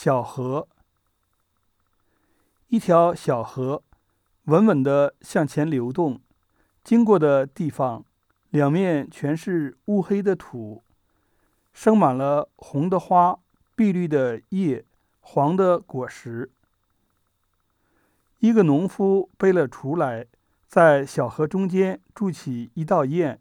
[0.00, 0.68] 小河，
[2.68, 3.82] 一条小河，
[4.44, 6.20] 稳稳地向前流动。
[6.84, 8.04] 经过的地方，
[8.50, 10.84] 两面全是乌黑的土，
[11.72, 13.40] 生满了红的花、
[13.74, 14.84] 碧绿的叶、
[15.18, 16.52] 黄的果实。
[18.38, 20.28] 一个农夫背了锄来，
[20.68, 23.36] 在小河中间筑起一道堰。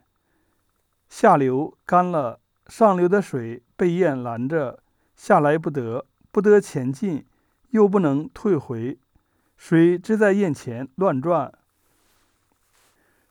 [1.07, 4.79] 下流干了，上流的水被堰拦着，
[5.15, 6.07] 下来不得，
[6.37, 7.25] 不得前进，
[7.71, 8.95] 又不能退回，
[9.57, 11.51] 水只在堰前乱转。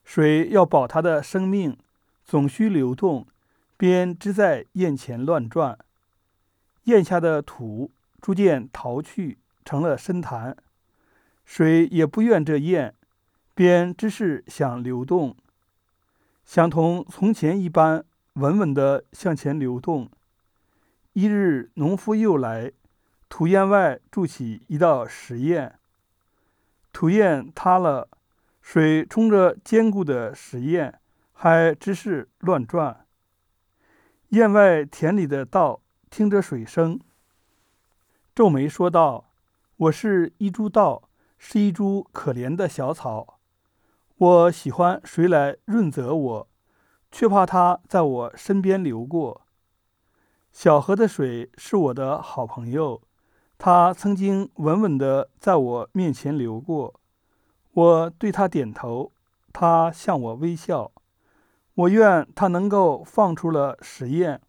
[0.05, 1.79] 水要保它的生命，
[2.25, 3.25] 总需流动，
[3.77, 5.79] 便只在堰前乱转。
[6.83, 10.57] 堰下的土逐渐逃去，成了深潭。
[11.45, 12.93] 水也不愿这堰，
[13.55, 15.37] 便只是想流动，
[16.45, 20.11] 想同从前一般稳稳地向前流动。
[21.13, 22.73] 一日，农夫又来，
[23.29, 25.73] 土堰外筑起一道石堰，
[26.93, 28.09] 土堰塌了。
[28.61, 30.93] 水冲着坚固的石堰，
[31.33, 33.07] 还只是乱转。
[34.31, 36.99] 堰外田里的稻听着水声，
[38.35, 39.31] 皱眉说道
[39.79, 43.39] ：“我是一株稻，是一株可怜的小草。
[44.17, 46.49] 我喜欢谁来润泽我，
[47.13, 49.47] 却怕它在我身边流过。
[50.51, 53.01] 小河的水是我的好朋友，
[53.59, 57.01] 它曾经稳稳地在我面前流过。”
[57.73, 59.13] 我对他点头，
[59.53, 60.93] 他向我微笑。
[61.75, 64.41] 我愿他能够放出了实验，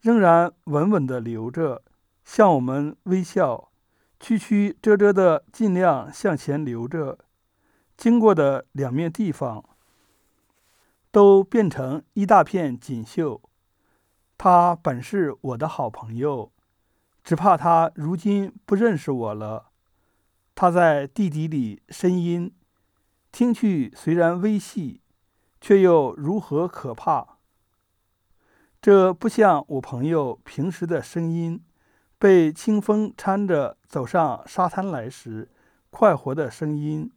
[0.00, 1.82] 仍然稳稳地流着，
[2.24, 3.70] 向我们微笑，
[4.20, 7.18] 曲曲折折的，尽量向前流着。
[7.96, 9.64] 经过的两面地方，
[11.10, 13.40] 都变成一大片锦绣。
[14.36, 16.52] 他本是我的好朋友，
[17.28, 19.66] 只怕他如今不认识我了。
[20.54, 22.50] 他在地底里呻吟，
[23.30, 25.02] 听去虽然微细，
[25.60, 27.36] 却又如何可怕？
[28.80, 31.62] 这不像我朋友平时的声音，
[32.18, 35.50] 被清风搀着走上沙滩来时
[35.90, 37.12] 快活的声音。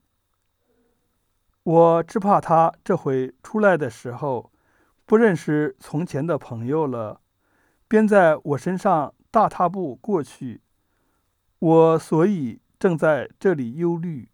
[1.64, 4.52] 我只怕他这回出来的时候，
[5.06, 7.22] 不认识从前的朋友了，
[7.88, 10.62] 便在我身上大踏步过去。
[11.58, 12.62] 我所以。
[12.82, 14.32] 正在这里忧虑。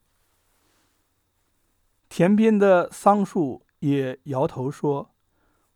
[2.08, 5.13] 田边的桑树也摇头说：“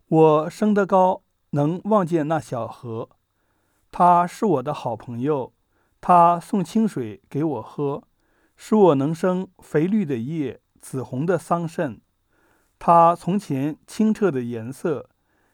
[0.07, 3.09] 我升得高，能望见那小河。
[3.91, 5.51] 他是我的好朋友，
[5.99, 8.03] 他送清水给我喝，
[8.55, 11.99] 使我能生肥绿的叶、紫红的桑葚。
[12.79, 15.09] 他从前清澈的颜色，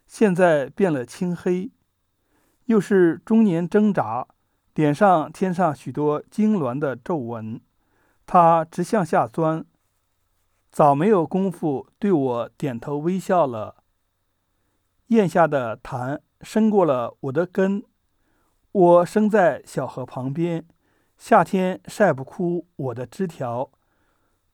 [0.05, 1.71] 现在变了青黑，
[2.67, 4.25] 又是中年挣扎。”
[4.77, 7.59] 脸上添上许多痉挛的皱纹，
[8.27, 9.65] 他直向下钻，
[10.71, 13.77] 早没有功夫对我点头微笑了。
[15.07, 17.83] 咽下的痰伸过了我的根，
[18.71, 20.63] 我生在小河旁边，
[21.17, 23.71] 夏天晒不枯我的枝条，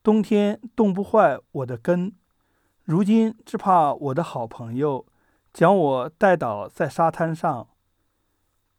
[0.02, 2.16] 冬天冻不坏我的根。
[2.86, 5.06] 如今只怕我的好朋友
[5.52, 7.68] 将我带倒在沙滩上。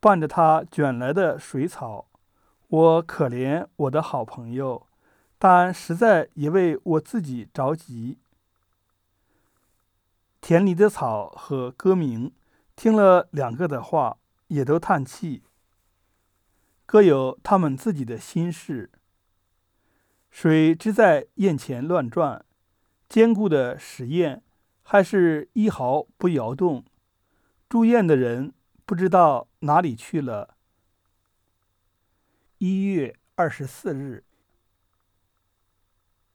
[0.04, 2.10] 伴着他卷来的水草，
[2.68, 4.86] 我可怜我的好朋友，
[5.38, 8.18] 但实在也为我自己着急。
[10.42, 12.30] 田里的草和歌鸣
[12.76, 15.42] 听了两个的话，也都叹气，
[16.84, 18.90] 各有他们自己的心事。
[20.30, 22.44] 水只在堰前乱转，
[23.08, 24.42] 坚固的石堰
[24.82, 26.84] 还是一毫不摇动。
[27.70, 28.52] 住堰的人。
[28.86, 30.56] 不知道哪里去了。
[32.58, 34.24] 一月二十四日。